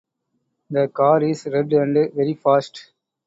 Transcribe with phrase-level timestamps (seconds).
[0.71, 2.89] The car is red and very fast.